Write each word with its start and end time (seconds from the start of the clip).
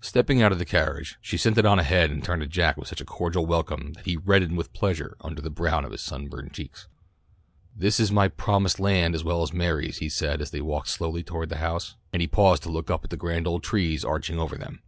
Stepping 0.00 0.42
out 0.42 0.50
of 0.50 0.58
the 0.58 0.64
carriage, 0.64 1.18
she 1.20 1.36
sent 1.36 1.56
it 1.56 1.64
on 1.64 1.78
ahead 1.78 2.10
and 2.10 2.24
turned 2.24 2.42
to 2.42 2.48
Jack 2.48 2.76
with 2.76 2.88
such 2.88 3.00
a 3.00 3.04
cordial 3.04 3.46
welcome 3.46 3.92
that 3.92 4.06
he 4.06 4.16
reddened 4.16 4.58
with 4.58 4.72
pleasure 4.72 5.16
under 5.20 5.40
the 5.40 5.50
brown 5.52 5.84
of 5.84 5.92
his 5.92 6.00
sunburned 6.00 6.52
cheeks. 6.52 6.88
"This 7.76 8.00
is 8.00 8.10
my 8.10 8.26
'Promised 8.26 8.80
Land' 8.80 9.14
as 9.14 9.22
well 9.22 9.40
as 9.40 9.52
Mary's," 9.52 9.98
he 9.98 10.08
said 10.08 10.40
as 10.42 10.50
they 10.50 10.60
walked 10.60 10.88
slowly 10.88 11.22
towards 11.22 11.50
the 11.50 11.58
house, 11.58 11.94
and 12.12 12.20
he 12.20 12.26
paused 12.26 12.64
to 12.64 12.72
look 12.72 12.90
up 12.90 13.04
at 13.04 13.10
the 13.10 13.16
grand 13.16 13.46
old 13.46 13.62
trees 13.62 14.04
arching 14.04 14.40
over 14.40 14.56
them. 14.56 14.82